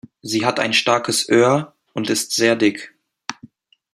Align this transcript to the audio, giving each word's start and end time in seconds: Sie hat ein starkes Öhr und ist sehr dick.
Sie 0.23 0.47
hat 0.47 0.59
ein 0.59 0.73
starkes 0.73 1.29
Öhr 1.29 1.75
und 1.93 2.09
ist 2.09 2.31
sehr 2.31 2.55
dick. 2.55 2.95